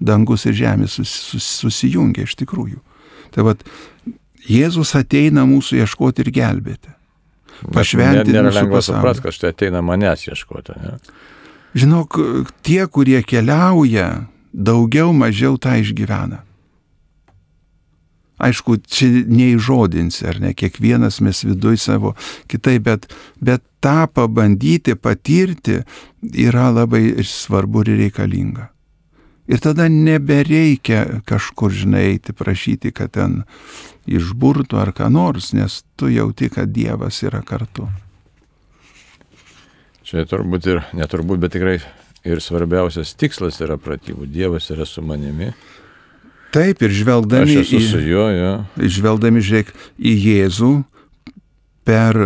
[0.00, 2.80] dangus ir žemė sus, sus, susijungia iš tikrųjų.
[3.34, 3.64] Tai vad,
[4.44, 6.92] Jėzus ateina mūsų ieškoti ir gelbėti.
[7.72, 8.34] Pašventi.
[8.34, 10.76] Nėra lengva suprasti, kad štai ateina manęs ieškoti.
[10.82, 10.98] Ne?
[11.74, 12.18] Žinok,
[12.66, 16.43] tie, kurie keliauja, daugiau mažiau tą išgyvena.
[18.42, 22.14] Aišku, čia neįžodinsi, ar ne, kiekvienas mes viduj savo
[22.50, 23.06] kitai, bet,
[23.38, 25.82] bet tą pabandyti, patirti
[26.42, 28.70] yra labai svarbu ir reikalinga.
[29.46, 33.42] Ir tada nebereikia kažkur, žinai, eiti prašyti, kad ten
[34.08, 37.86] išburtų ar ką nors, nes tu jauti, kad Dievas yra kartu.
[40.04, 41.76] Čia turbūt ir, neturbūt, bet tikrai
[42.24, 44.26] ir svarbiausias tikslas yra pratybų.
[44.32, 45.52] Dievas yra su manimi
[46.54, 48.50] Taip, ir žvelgdami, į, juo, ja.
[48.78, 50.72] žvelgdami žiūrėk, į Jėzų
[51.86, 52.20] per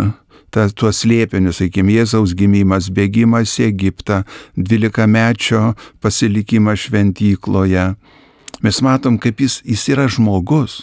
[0.53, 4.23] ta, tuos liepinius, sakykime, Jėzaus gimimas, bėgimas į Egiptą,
[4.57, 5.73] dvylikamečio
[6.05, 7.89] pasilikimas šventykloje,
[8.65, 10.83] mes matom, kaip jis, jis yra žmogus.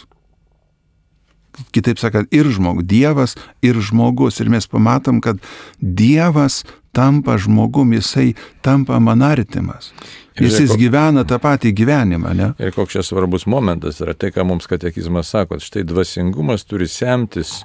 [1.72, 4.40] Kitaip sakant, ir žmogus, Dievas ir žmogus.
[4.42, 5.40] Ir mes pamatom, kad
[5.80, 6.62] Dievas
[6.96, 9.92] tampa žmogum, jisai tampa man artimas.
[10.36, 12.50] Jis, jis gyvena tą patį gyvenimą, ne?
[12.60, 17.62] Ir koks čia svarbus momentas yra tai, ką mums katekizmas sako, štai dvasingumas turi semtis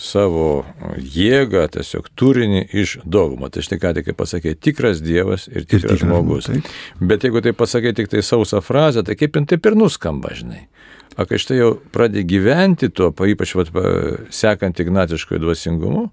[0.00, 0.64] savo
[0.96, 3.48] jėgą, tiesiog turinį iš dogmo.
[3.52, 6.48] Tai štai ką tik pasakė, tikras Dievas ir tikras, ir tikras žmogus.
[6.48, 6.68] Taip.
[7.00, 10.66] Bet jeigu tai pasakė tik tai sausą frazę, tai kaip jin taip ir nuskamba, žinai.
[11.18, 13.70] O kai štai jau pradė gyventi tuo, ypač vat,
[14.34, 16.06] sekant ignatiškojo dvasingumu,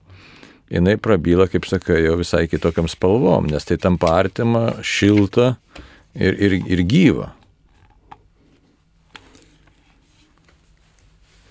[0.73, 5.55] jinai prabyla, kaip sakai, jau visai kitokiam spalvom, nes tai tampa artima, šilta
[6.15, 7.31] ir, ir, ir gyva.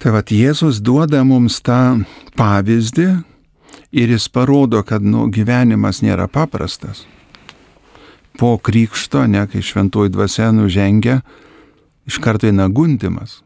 [0.02, 2.04] Tai vad Jėzus duoda mums tą
[2.36, 3.08] pavyzdį
[3.96, 7.06] ir jis parodo, kad nu, gyvenimas nėra paprastas.
[8.36, 11.22] Po krikšto, ne, kai šventoji dvasia nužengia,
[12.06, 13.40] iš karto eina gundimas,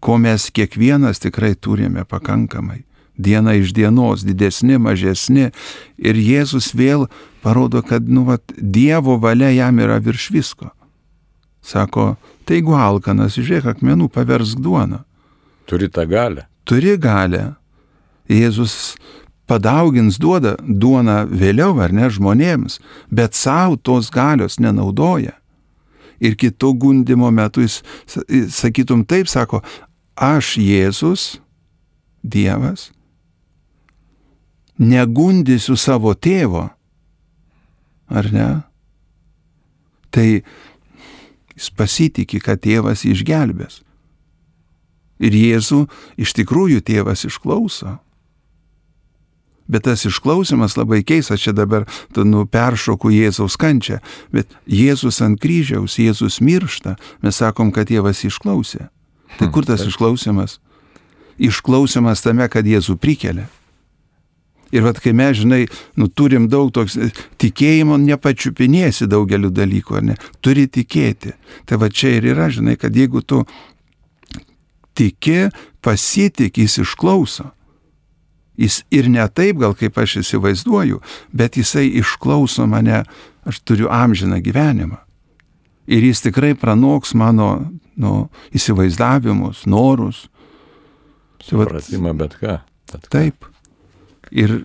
[0.00, 2.84] ko mes kiekvienas tikrai turime pakankamai
[3.16, 5.50] diena iš dienos, didesni, mažesni.
[5.98, 7.06] Ir Jėzus vėl
[7.42, 10.70] parodo, kad, nu, vat, Dievo valia jam yra virš visko.
[11.64, 15.04] Sako, tai jeigu alkanas, žiūrėk, akmenų paversk duoną.
[15.70, 16.48] Turi tą galę.
[16.68, 17.54] Turi galę.
[18.28, 18.96] Jėzus
[19.48, 22.80] padaugins duoda duoną vėliau ar ne žmonėms,
[23.12, 25.38] bet savo tos galios nenaudoja.
[26.24, 27.82] Ir kito gundimo metu jis,
[28.54, 29.60] sakytum taip, sako,
[30.16, 31.34] aš Jėzus,
[32.24, 32.88] Dievas,
[34.80, 36.70] negundysiu savo tėvo,
[38.08, 38.48] ar ne?
[40.14, 43.82] Tai jis pasitikė, kad tėvas išgelbės.
[45.22, 45.84] Ir Jėzų
[46.20, 47.98] iš tikrųjų tėvas išklauso.
[49.68, 54.00] Bet tas išklausimas labai keistas, čia dabar nu, peršoku Jėzaus kančią,
[54.34, 58.90] bet Jėzus ant kryžiaus, Jėzus miršta, mes sakom, kad Dievas išklausė.
[59.38, 60.58] Tai kur tas išklausimas?
[61.40, 63.48] Išklausimas tame, kad Jėzų prikelia.
[64.74, 65.64] Ir vad, kai mes, žinai,
[65.96, 66.96] nu, turim daug toks
[67.38, 70.16] tikėjimo, nepačiupinėsi daugeliu dalykų, ar ne?
[70.42, 71.34] Turi tikėti.
[71.68, 73.44] Tai va čia ir yra, žinai, kad jeigu tu
[74.98, 75.46] tiki,
[75.84, 77.52] pasitik, jis išklauso.
[78.60, 81.00] Jis ir ne taip, gal kaip aš įsivaizduoju,
[81.32, 83.02] bet jisai išklauso mane,
[83.44, 85.00] aš turiu amžiną gyvenimą.
[85.90, 87.48] Ir jis tikrai pranoks mano
[87.96, 90.28] nu, įsivaizdavimus, norus.
[91.44, 92.60] Supratimą bet ką.
[92.92, 93.50] Bet taip
[94.30, 94.62] ir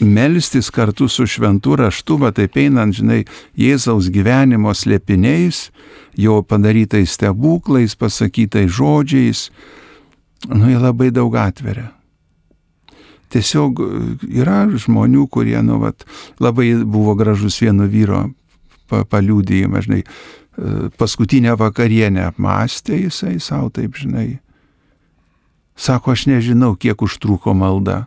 [0.00, 3.24] melstis kartu su šventu raštu, va taip einant, žinai,
[3.56, 5.70] Jėzaus gyvenimo slėpiniais,
[6.16, 9.48] jo padarytais stebuklais, pasakytais žodžiais,
[10.52, 11.95] nu jie labai daug atveria.
[13.34, 13.82] Tiesiog
[14.30, 16.06] yra žmonių, kurie, nu, vat,
[16.42, 18.28] labai buvo gražus vieno vyro
[18.86, 20.02] paliūdėjimą, žinai,
[20.96, 24.38] paskutinę vakarienę apmastė jisai savo, taip, žinai.
[25.76, 28.06] Sako, aš nežinau, kiek užtruko malda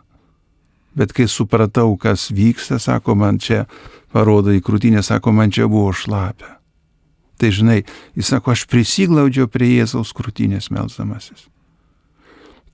[0.94, 3.66] Bet kai supratau, kas vyksta, sako, man čia
[4.10, 6.56] parodo į krūtinę, sako, man čia buvo šlapia.
[7.40, 7.78] Tai žinai,
[8.18, 11.46] jis sako, aš prisiglaudžiau prie Jėzaus krūtinės melzdamasis.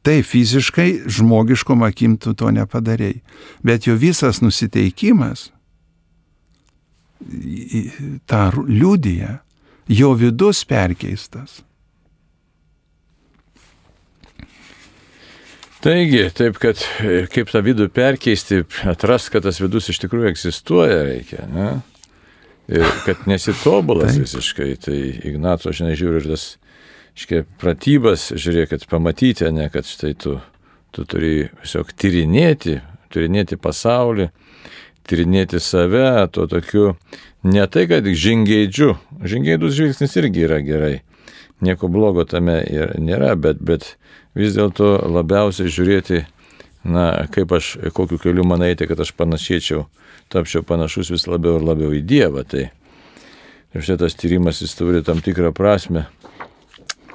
[0.07, 3.19] Tai fiziškai, žmogiškom akim tu to nepadarėjai.
[3.66, 5.49] Bet jo visas nusiteikimas,
[8.31, 9.38] tą liudyje,
[9.90, 11.62] jo vidus perkeistas.
[15.83, 21.03] Taigi, taip, kad e, kaip tą vidų perkeisti, atras, kad tas vidus iš tikrųjų egzistuoja
[21.07, 21.69] reikia, ne?
[22.66, 24.97] Ir kad nesitobulas visiškai, tai
[25.29, 26.47] Ignaco, žinai, žiūri ir tas,
[27.16, 30.37] iškiai, pratybas, žiūrėk, kad pamatyti, ne, kad štai tu,
[30.94, 32.79] tu turi tiesiog tyrinėti,
[33.14, 34.29] tyrinėti pasaulį,
[35.07, 36.94] tyrinėti save, to tokiu,
[37.46, 40.94] ne tai, kad žingeidžiu, žingeidus žvilgsnis irgi yra gerai,
[41.64, 43.94] nieko blogo tame ir nėra, bet, bet
[44.37, 46.24] vis dėlto labiausiai žiūrėti,
[46.87, 49.87] na, kaip aš, kokiu keliu man eiti, kad aš panašėčiau,
[50.33, 52.44] tapčiau panašus vis labiau ir labiau į Dievą.
[52.46, 56.07] Tai ir štai tas tyrimas jis turi tam tikrą prasme.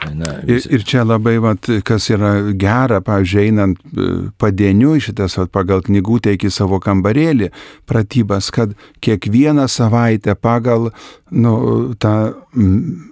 [0.01, 0.65] Na, vis...
[0.65, 4.07] ir, ir čia labai, vat, kas yra gera, pavyzdžiui, einant e,
[4.41, 7.51] padieniu šitas vat, pagal knygų teiki savo kambarėlį,
[7.89, 8.73] pratybas, kad
[9.05, 10.89] kiekvieną savaitę pagal
[11.29, 11.53] nu,
[12.01, 12.15] tą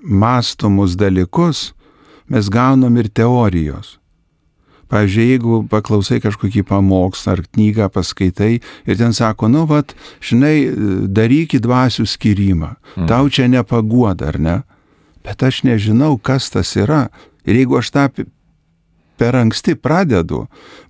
[0.03, 1.69] mastomus dalykus
[2.29, 3.99] mes gaunam ir teorijos.
[4.89, 9.93] Pavyzdžiui, jeigu paklausai kažkokį pamokslą ar knygą paskaitai ir ten sako, nu, vad,
[10.25, 10.71] žinai,
[11.05, 13.09] daryk dvasių skirimą, mm.
[13.11, 14.57] tau čia nepaguoda, ar ne?
[15.29, 17.07] Bet aš nežinau, kas tas yra.
[17.45, 18.07] Ir jeigu aš tą
[19.19, 20.45] per anksti pradedu,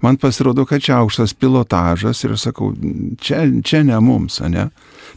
[0.06, 2.70] man pasirodo, kad čia aukštas pilotažas ir sakau,
[3.20, 4.68] čia, čia ne mums, ne?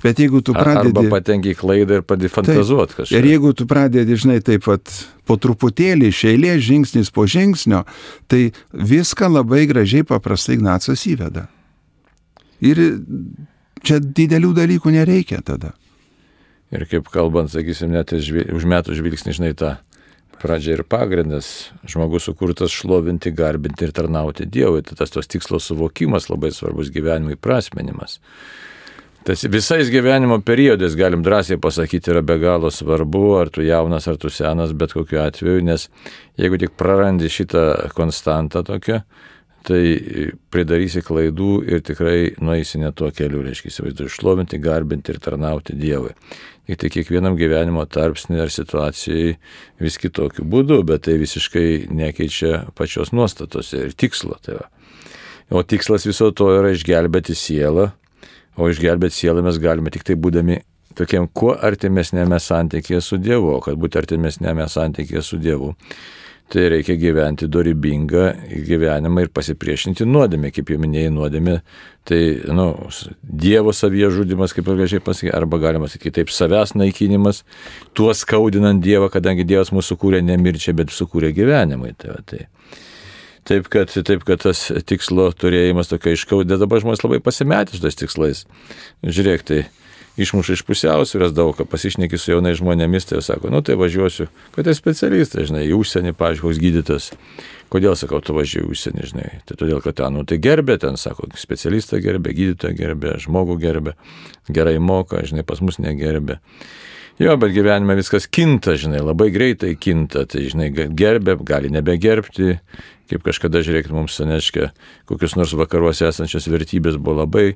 [0.03, 0.97] Bet jeigu tu pradedi...
[0.97, 3.19] Arba patenki į klaidą ir pradedi fantazuoti kažką.
[3.19, 4.95] Ir jeigu tu pradedi, žinai, taip pat
[5.29, 7.85] po truputėlį iš eilės, žingsnis po žingsnio,
[8.33, 11.47] tai viską labai gražiai paprastai Ignacas įveda.
[12.65, 12.81] Ir
[13.85, 15.77] čia didelių dalykų nereikia tada.
[16.73, 19.75] Ir kaip kalbant, sakysim, net užmetų žvilgsnį, žinai, tą
[20.43, 21.71] pradžia ir pagrindas.
[21.87, 24.83] Žmogus sukurtas šlovinti, garbinti ir tarnauti Dievui.
[24.87, 28.19] Tai tas tos tikslo suvokimas labai svarbus gyvenimui prasmenimas.
[29.23, 34.17] Tas visais gyvenimo periodais, galim drąsiai pasakyti, yra be galo svarbu, ar tu jaunas, ar
[34.19, 35.87] tu senas, bet kokiu atveju, nes
[36.41, 38.99] jeigu tik prarandi šitą konstantą tokią,
[39.67, 45.77] tai pridarysi klaidų ir tikrai nueisi ne tuo keliu, reiškia, įsivaizduoju, išlovinti, garbinti ir tarnauti
[45.79, 46.13] Dievui.
[46.69, 49.33] Tik tai kiekvienam gyvenimo tarpsnį ar situacijai
[49.83, 54.39] vis kitokiu būdu, bet tai visiškai nekeičia pačios nuostatos ir tikslo.
[54.43, 54.69] Tai va.
[55.51, 57.91] o tikslas viso to yra išgelbėti sielą
[58.61, 60.59] O išgelbėti sielą mes galime tik tai būdami
[60.97, 65.73] tokiem kuo artimesnėme santykėje su Dievu, kad būti artimesnėme santykėje su Dievu.
[66.53, 68.25] Tai reikia gyventi dorybingą
[68.67, 71.57] gyvenimą ir pasipriešinti nuodėmė, kaip jau minėjai, nuodėmė.
[72.09, 72.21] Tai,
[72.59, 72.67] nu,
[73.23, 77.45] Dievo savyje žudimas, kaip gražiai pasakė, arba galima sakyti kitaip, savęs naikinimas,
[77.97, 81.95] tuo skaudinant Dievą, kadangi Dievas mūsų sukūrė ne mirčiai, bet sukūrė gyvenimui.
[82.01, 82.47] Tai, tai.
[83.49, 87.99] Taip kad, taip, kad tas tikslo turėjimas tokia iškaudė, dabar žmonės labai pasimetė su tais
[87.99, 88.45] tikslais.
[89.03, 89.65] Žiūrėk, tai
[90.21, 94.75] išmuša iš pusiausvėros daug, pasišneki su jaunai žmonėmis, tai sako, nu tai važiuosiu, kad tai
[94.77, 97.09] specialistas, žinai, į užsienį, pažiūrėjau, koks gydytas.
[97.73, 99.29] Kodėl, sakau, tu važiuoji į užsienį, žinai.
[99.49, 103.97] Tai todėl, kad ten, nu tai gerbė, ten, sako, specialistą gerbė, gydytoją gerbė, žmogų gerbė,
[104.53, 106.43] gerai moka, žinai, pas mus negerbė.
[107.23, 112.57] Jo, bet gyvenime viskas kinta, žinai, labai greitai kinta, tai, žinai, gerbė, gali nebegerbti,
[113.13, 114.71] kaip kažkada, žiūrėkit, mums seneškia,
[115.07, 117.53] kokius nors vakaruose esančios vertybės buvo labai,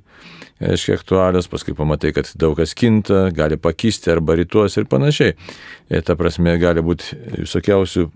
[0.63, 5.35] aiškiai, aktualios, paskui pamatai, kad daug kas kinta, gali pakisti arba rytuos ir panašiai.
[5.91, 8.07] Ir ta prasme gali būti visokiausių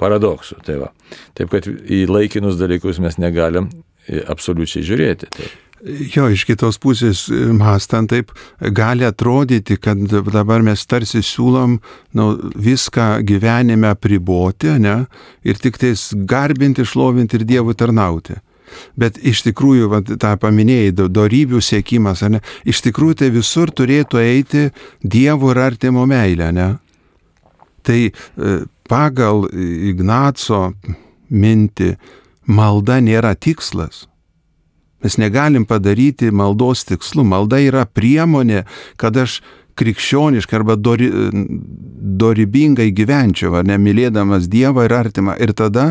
[0.00, 0.60] paradoksų.
[0.66, 0.92] Tai va.
[1.36, 3.70] Taip kad į laikinus dalykus mes negalim
[4.08, 5.30] absoliučiai žiūrėti.
[5.36, 5.60] Taip.
[5.84, 8.30] Jo, iš kitos pusės, mąstant taip,
[8.72, 11.74] gali atrodyti, kad dabar mes tarsi siūlom
[12.16, 15.02] nu, viską gyvenime priboti, ne,
[15.44, 18.38] ir tik tais garbinti, šlovinti ir Dievui tarnauti.
[18.96, 24.64] Bet iš tikrųjų, va, tą paminėjai, darybių siekimas, ne, iš tikrųjų tai visur turėtų eiti
[25.04, 26.70] Dievo ir artimo meilė, ne.
[27.84, 28.56] Tai e,
[28.88, 30.64] pagal Ignaco
[31.28, 31.92] mintį
[32.48, 34.06] malda nėra tikslas
[35.04, 37.26] Mes negalim padaryti maldos tikslu.
[37.28, 38.64] Malda yra priemonė,
[39.00, 39.42] kad aš
[39.76, 41.10] krikščioniškai arba dori,
[42.24, 45.36] dorybingai gyvenčiau, ar nemylėdamas Dievą ir artimą.
[45.42, 45.90] Ir tada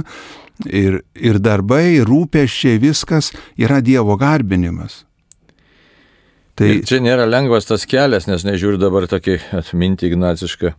[0.65, 5.03] ir, ir darbai, rūpeščiai, viskas yra Dievo garbinimas.
[6.57, 10.73] Tai ir čia nėra lengvas tas kelias, nes nežiūriu dabar tokį atminti ignacišką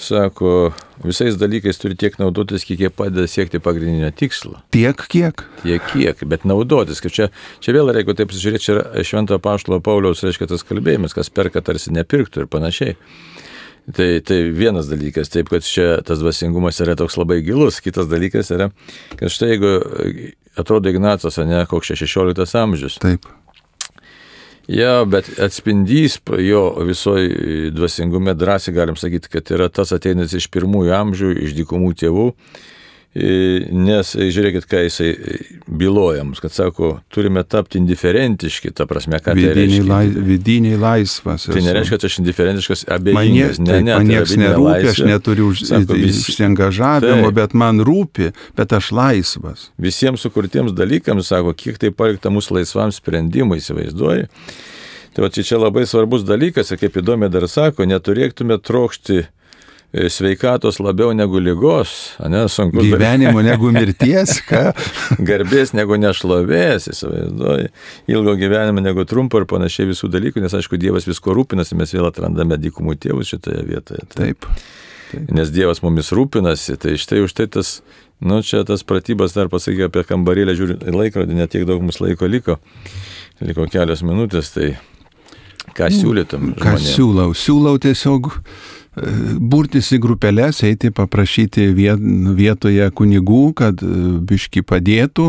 [0.00, 0.70] sako,
[1.04, 4.60] visais dalykais turi tiek naudotis, kiek jie padeda siekti pagrindinio tikslo.
[4.74, 5.44] Tiek kiek?
[5.62, 7.02] Tiek kiek, bet naudotis.
[7.04, 7.30] Čia,
[7.62, 11.94] čia vėl, jeigu taip žiūrėti, čia Švento Paštalo Pauliaus, reiškia tas kalbėjimas, kas perka tarsi
[11.96, 12.96] nepirktų ir panašiai.
[13.90, 17.80] Tai, tai vienas dalykas, taip kad čia tas dvasingumas yra toks labai gilus.
[17.82, 18.68] Kitas dalykas yra,
[19.18, 19.72] kad štai jeigu
[20.60, 23.00] atrodo Ignacas, ne koks 16 amžius.
[23.02, 23.26] Taip.
[24.70, 30.92] Ja, bet atspindys jo visoji dvasingume drąsiai galim sakyti, kad yra tas ateinantis iš pirmųjų
[30.94, 32.26] amžių, iš dykumų tėvų,
[33.10, 35.08] Nes žiūrėkit, ką jisai
[35.66, 41.48] bylojams, kad sako, turime tapti indiferentiški, ta prasme, kad vidiniai, tai lai, vidiniai laisvas.
[41.50, 43.58] Tai nereiškia, kad aš indiferentiškas, abejingas.
[43.58, 47.34] Man ne, ne, man niekas tai nerūpi, aš neturiu užsiengažavimo, vis...
[47.40, 49.66] bet man rūpi, bet aš laisvas.
[49.82, 54.30] Visiems sukurtiems dalykams, sako, kiek tai palikta mūsų laisvam sprendimui, įsivaizduoji.
[55.16, 59.39] Tai va, čia labai svarbus dalykas, ir kaip įdomi dar sako, neturėtume trokšti E,
[59.90, 61.92] sveikatos labiau negu lygos,
[62.30, 64.68] ne, sunkus gyvenimo negu mirties, ką?
[65.26, 67.72] Garbės negu nešlovės, įsivaizduoji,
[68.14, 72.06] ilgo gyvenimo negu trumpo ir panašiai visų dalykų, nes aišku, Dievas visko rūpinasi, mes vėl
[72.06, 74.06] atrandame dykumų tėvus šitoje vietoje.
[74.14, 74.46] Taip.
[75.10, 75.26] Taip.
[75.34, 77.80] Nes Dievas mumis rūpinasi, tai štai už tai tas,
[78.22, 82.30] nu čia tas pratybas dar pasakė apie kambarėlę, žiūriu į laikrodį, netiek daug mums laiko
[82.30, 82.60] liko,
[83.42, 84.76] liko kelios minutės, tai
[85.74, 86.52] ką siūlytum?
[86.54, 86.92] Ką žmonėm?
[86.94, 87.34] siūlau?
[87.34, 88.30] Siūlau tiesiog
[89.38, 93.90] burtis į grupelės, eiti paprašyti vietoje kunigų, kad e,
[94.26, 95.28] biški padėtų.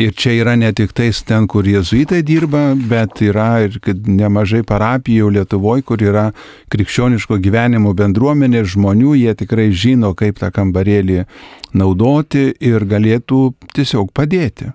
[0.00, 5.30] Ir čia yra ne tik tais ten, kur jezuitai dirba, bet yra ir nemažai parapijų
[5.38, 6.26] Lietuvoje, kur yra
[6.70, 11.24] krikščioniško gyvenimo bendruomenė žmonių, jie tikrai žino, kaip tą kambarėlį
[11.72, 14.74] naudoti ir galėtų tiesiog padėti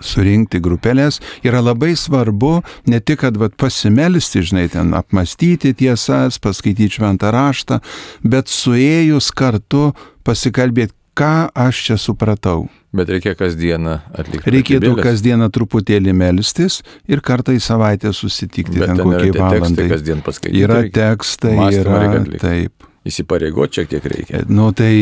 [0.00, 2.60] surinkti grupelės, yra labai svarbu
[2.90, 7.80] ne tik, kad vat, pasimelsti, žinai, ten apmastyti tiesas, paskaityti šventą raštą,
[8.24, 9.90] bet suėjus kartu
[10.26, 12.68] pasikalbėti, ką aš čia supratau.
[12.96, 14.50] Bet reikia kasdieną atlikti.
[14.50, 19.86] Reikėtų kasdieną truputėlį melstis ir kartą į savaitę susitikti Bet ten kokiai valandai.
[19.92, 20.64] Kasdien paskaityti.
[20.64, 22.89] Yra tekstai, yra taip.
[23.00, 24.42] Įsipareigoti šiek tiek reikia.
[24.52, 24.92] Nu tai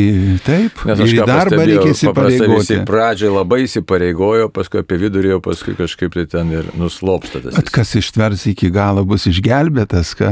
[0.47, 0.85] taip.
[0.87, 2.77] Nes aš darbą reikia įsipareigoti.
[2.87, 7.59] Pradžioje labai įsipareigojo, paskui apie vidurį, paskui kažkaip tai ten ir nuslopsta tas.
[7.59, 10.31] Bet kas ištvers iki galo bus išgelbėtas, ką?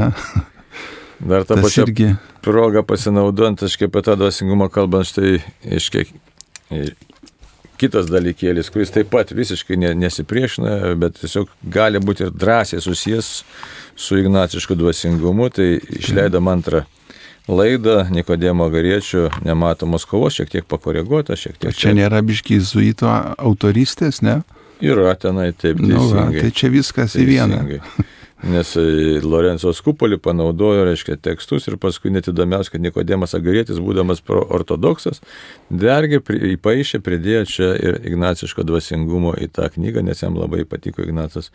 [1.27, 2.13] Dar tą pačią irgi...
[2.45, 6.15] progą pasinaudojant, aš kaip apie tą dvasingumą kalbant, štai iškiek
[7.81, 13.31] kitas dalykėlis, kuris taip pat visiškai nesipriešina, bet tiesiog gali būti ir drąsiai susijęs
[13.97, 16.85] su ignacišku dvasingumu, tai išleidom antrą
[17.47, 21.75] laidą Nikodėmo Gariečio nematomos kovos, šiek tiek pakoreguota, šiek tiek.
[21.77, 24.41] Čia nėra biškiai zuito autoristės, ne?
[24.83, 25.79] Yra tenai taip.
[25.81, 27.25] Nu, va, tai čia viskas teisingai.
[27.25, 28.05] į vieną.
[28.45, 34.21] Nes e, Lorenzo Skupolį panaudojo, reiškia, tekstus ir paskui net įdomiausia, kad Nikodemas Agarėtis, būdamas
[34.29, 35.23] ortodoksas,
[35.73, 36.21] dargi
[36.53, 41.49] įpaaišė, pridėjo čia ir ignaciško dvasingumo į tą knygą, nes jam labai patiko Ignacas.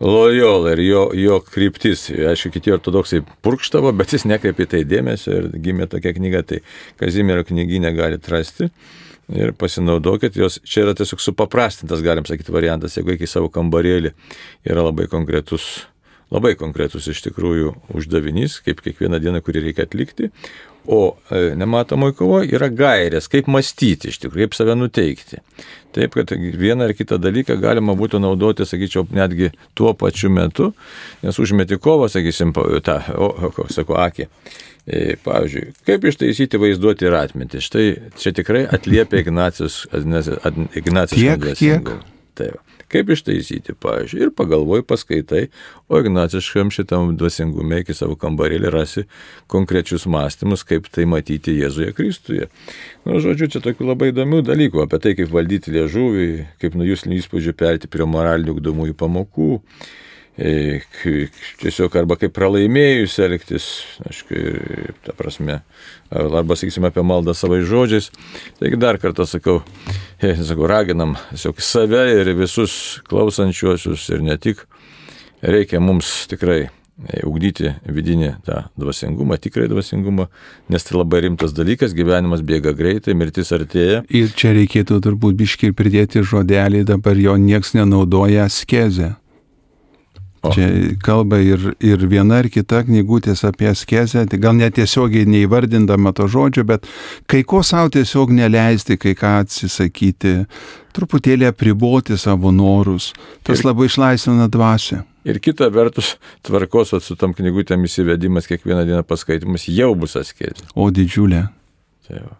[0.00, 5.48] Lojola ir jo, jo kryptis, aišku, kiti ortodoksai purkštavo, bet jis nekreipė tai dėmesio ir
[5.62, 6.60] gimė tokia knyga, tai
[6.98, 8.68] Kazimiero knyginė galite rasti
[9.30, 10.58] ir pasinaudokit jos.
[10.66, 14.12] Čia yra tiesiog supaprastintas, galim sakyti, variantas, jeigu iki savo kambarėlį
[14.66, 15.84] yra labai konkretus,
[16.34, 20.30] labai konkretus iš tikrųjų uždavinys, kaip kiekvieną dieną, kurį reikia atlikti.
[20.84, 25.40] O e, nematomoji kovoje yra gairės, kaip mąstyti iš tikrųjų, kaip save nuteikti.
[25.96, 30.72] Taip, kad vieną ar kitą dalyką galima būtų naudoti, sakyčiau, netgi tuo pačiu metu,
[31.22, 32.52] nes užmeti kovą, sakysim,
[32.84, 34.28] tą, o, o, sakau, akį.
[34.84, 37.62] E, pavyzdžiui, kaip ištaisyti vaizduoti ir atminti.
[37.64, 37.86] Štai
[38.20, 41.94] čia tikrai atliepia Ignacijos, Ignacijos kiek, kiek?
[42.36, 42.73] Taip.
[42.94, 45.48] Kaip ištaisyti, pavyzdžiui, ir pagalvoj paskaitai,
[45.90, 49.02] o ignaciškam šitam dvasingume iki savo kambarėlį rasi
[49.50, 52.46] konkrečius mąstymus, kaip tai matyti Jėzuje Kristuje.
[53.02, 56.30] Na, nu, žodžiu, čia tokių labai įdomių dalykų apie tai, kaip valdyti liežuvį,
[56.62, 59.50] kaip nuo jūsų įspūdžių perti prie moralinių ugdomųjų pamokų
[60.36, 63.68] tiesiog arba kaip pralaimėjus elgtis,
[64.02, 64.40] aišku,
[65.06, 65.60] ta prasme,
[66.10, 68.10] arba sakysime apie maldą savai žodžiais.
[68.58, 69.60] Taigi dar kartą sakau,
[70.18, 74.66] e, sakau, raginam tiesiog save ir visus klausančiuosius ir ne tik,
[75.44, 80.30] reikia mums tikrai e, ugdyti vidinį tą dvasingumą, tikrąjį dvasingumą,
[80.66, 84.02] nes tai labai rimtas dalykas, gyvenimas bėga greitai, mirtis artėja.
[84.10, 89.14] Ir čia reikėtų turbūt biškiai pridėti žodelį, dabar jo nieks nenaudoja skezę.
[90.44, 90.50] O.
[90.52, 96.26] Čia kalba ir, ir viena ir kita knygutės apie askezę, tai gal netiesiogiai neįvardindama to
[96.28, 96.84] žodžio, bet
[97.30, 100.34] kai ko savo tiesiog neleisti, kai ką atsisakyti,
[100.96, 103.12] truputėlį apriboti savo norus,
[103.46, 105.00] tas ir, labai išlaisvina dvasę.
[105.24, 110.68] Ir kita vertus, tvarkos su tam knygutėm įsivedimas kiekvieną dieną paskaitimas jau bus askezė.
[110.76, 111.46] O didžiulė.
[112.04, 112.34] Tai va.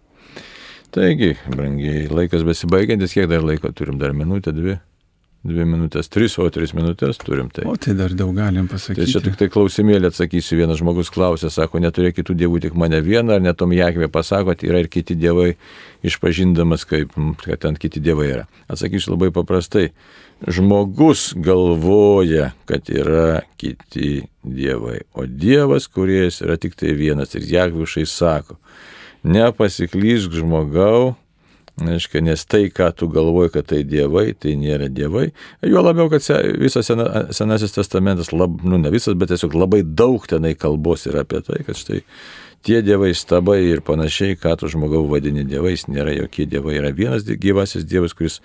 [0.95, 4.77] Taigi, brangiai, laikas besibaigiantis, kiek dar laiko turim, dar minutę, dvi
[5.45, 7.51] dvi minutės, tris, o tris minutės turim.
[7.53, 7.67] Tai.
[7.69, 9.03] O tai dar daug galim pasakyti.
[9.03, 10.57] Tai čia tik tai klausimėlį atsakysiu.
[10.63, 14.81] Vienas žmogus klausė, sako, neturė kitų dievų, tik mane vieną, ar netom Jakvė pasakot, yra
[14.81, 15.55] ir kiti dievai,
[16.07, 17.13] išpažindamas, kaip,
[17.45, 18.47] kad ten kiti dievai yra.
[18.73, 19.91] Atsakysiu labai paprastai.
[20.45, 27.37] Žmogus galvoja, kad yra kiti dievai, o dievas, kuris yra tik tai vienas.
[27.37, 28.59] Ir Jakvišai sako,
[29.25, 31.15] nepasiklysk žmogau,
[31.75, 35.25] Aiškia, nes tai, ką tu galvoji, kad tai dievai, tai nėra dievai.
[35.66, 36.22] Jo labiau, kad
[36.62, 41.25] visas sena, Senasis testamentas, lab, nu ne visas, bet tiesiog labai daug tenai kalbos yra
[41.27, 42.05] apie tai, kad štai
[42.64, 46.79] tie dievai stabai ir panašiai, ką tu žmogau vadini dievais, nėra jokie dievai.
[46.79, 48.39] Yra vienas gyvasis dievas, kuris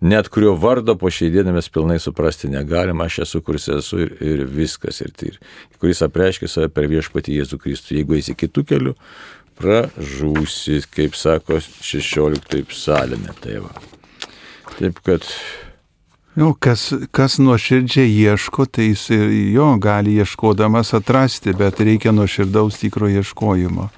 [0.00, 4.14] net kurio vardo po šiai dienai mes pilnai suprasti negalim, aš esu, kuris esu ir,
[4.24, 5.34] ir viskas, ir tai,
[5.82, 7.98] kuris apreiškia save per viešpatį Jėzų Kristų.
[7.98, 8.94] Jeigu eisi kitų kelių,
[9.58, 13.34] pražūsi, kaip sako 16 psalime.
[13.42, 13.72] Tai va.
[14.78, 15.26] Taip kad.
[16.38, 22.78] Jo, kas, kas nuoširdžiai ieško, tai jis ir jo gali ieškodamas atrasti, bet reikia nuoširdaus
[22.78, 23.88] tikro ieškojimo.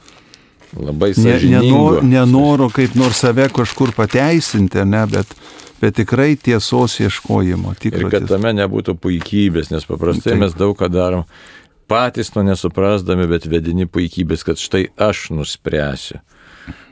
[0.81, 2.01] Labai sąžiningo.
[2.01, 5.35] Ne, nenoro kaip nors save kažkur pateisinti, ne, bet,
[5.83, 7.75] bet tikrai tiesos ieškojimo.
[7.91, 10.45] Ir kad tame nebūtų puikybės, nes paprastai Taip.
[10.47, 11.27] mes daug ką darom
[11.91, 16.21] patys to nesuprasdami, bet vedini puikybės, kad štai aš nuspręsiu.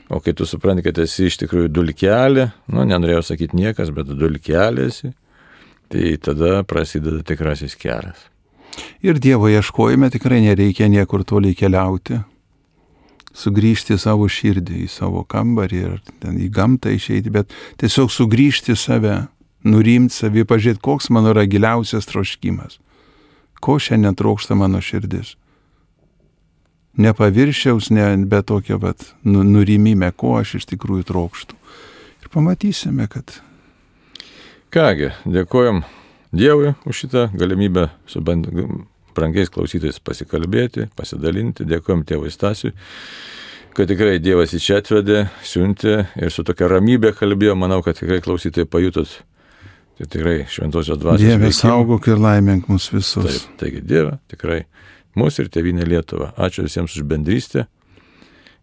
[0.09, 4.87] O kai tu supranti, kad esi iš tikrųjų dulkelė, nu, nenorėjau sakyti niekas, bet dulkelė
[4.89, 5.13] esi,
[5.93, 8.25] tai tada prasideda tikrasis kelias.
[9.05, 12.19] Ir Dievo ieškojime tikrai nereikia niekur toliai keliauti.
[13.39, 18.75] Sugrįžti į savo širdį, į savo kambarį ir ten į gamtą išeiti, bet tiesiog sugrįžti
[18.75, 19.27] save,
[19.63, 22.79] nurimti savį, pažiūrėti, koks mano yra giliausias troškimas
[23.59, 25.35] ko šiandien trokšta mano širdis.
[26.99, 31.55] Ne paviršiaus, ne, bet tokio vat, nu, nurimime, ko aš iš tikrųjų trokštų.
[32.23, 33.39] Ir pamatysime, kad.
[34.73, 35.83] Kągi, dėkojom
[36.29, 41.65] Dievui už šitą galimybę su brangiais klausytais pasikalbėti, pasidalinti.
[41.65, 42.75] Dėkojom tėvui Stasiui,
[43.73, 47.55] kad tikrai Dievas į čia atvedė, siuntė ir su tokia ramybė kalbėjo.
[47.57, 49.15] Manau, kad tikrai klausytojai pajutot
[49.99, 51.25] Tai tikrai šventosios dvasios.
[51.27, 53.25] Dieve saugok ir laimink mus visus.
[53.25, 54.61] Taip, taigi Dieve, tikrai
[55.19, 56.31] mūsų ir tėvinė Lietuva.
[56.39, 57.65] Ačiū visiems už bendrystę.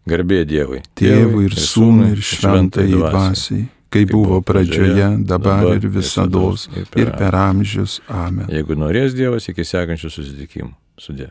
[0.09, 0.81] Garbė Dievui.
[0.97, 3.67] Tėvui ir sūnui ir šventai dvasiai.
[3.93, 6.41] Kaip buvo pradžioje, dabar, dabar ir visada,
[6.75, 8.01] ir per, ir per amžius.
[8.11, 8.49] Amen.
[8.51, 10.73] Jeigu norės Dievas, iki sekančių susitikimų.
[10.99, 11.29] Sudė.